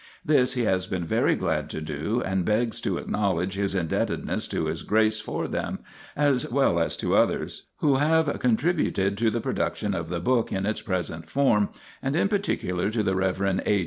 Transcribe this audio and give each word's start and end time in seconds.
This 0.25 0.55
he 0.55 0.63
has 0.63 0.87
been 0.87 1.05
very 1.05 1.35
glad 1.35 1.69
to 1.69 1.79
do, 1.79 2.23
and 2.25 2.43
begs 2.43 2.81
to 2.81 2.97
acknowledge 2.97 3.53
his 3.53 3.75
indebtedness 3.75 4.47
to 4.47 4.65
his 4.65 4.81
Grace 4.81 5.19
for 5.21 5.47
them, 5.47 5.77
as 6.15 6.51
well 6.51 6.79
as 6.79 6.97
to 6.97 7.15
others 7.15 7.67
who 7.81 7.97
have 7.97 8.25
con 8.39 8.57
tributed 8.57 9.15
to 9.17 9.29
the 9.29 9.41
production 9.41 9.93
of 9.93 10.09
the 10.09 10.19
book 10.19 10.51
in 10.51 10.65
its 10.65 10.81
present 10.81 11.29
form, 11.29 11.69
and 12.01 12.15
in 12.15 12.29
particular 12.29 12.89
to 12.89 13.03
the 13.03 13.13
Rev. 13.15 13.61
A. 13.63 13.79